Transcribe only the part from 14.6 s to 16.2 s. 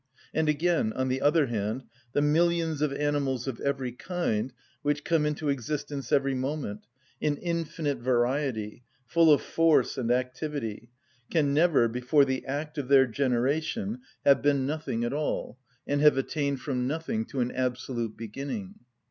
nothing at all, and have